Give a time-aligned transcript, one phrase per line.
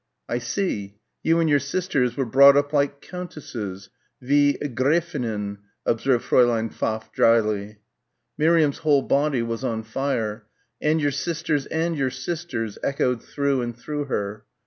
[0.27, 0.95] "I see.
[1.21, 3.89] You and your sisters were brought up like Countesses,
[4.19, 7.77] wie Gräfinnen," observed Fräulein Pfaff drily.
[8.35, 10.47] Miriam's whole body was on fire...
[10.81, 14.45] "and your sisters and your sisters," echoed through and through her.